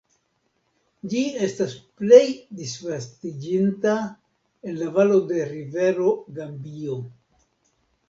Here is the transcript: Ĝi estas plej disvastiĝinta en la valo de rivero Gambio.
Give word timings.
Ĝi 1.11 1.21
estas 1.47 1.75
plej 1.99 2.23
disvastiĝinta 2.63 3.95
en 4.03 4.83
la 4.83 4.91
valo 4.99 5.23
de 5.31 5.49
rivero 5.55 6.19
Gambio. 6.43 7.03